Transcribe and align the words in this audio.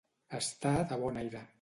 Estar 0.37 0.73
de 0.93 0.99
bon 1.05 1.25
aire. 1.25 1.47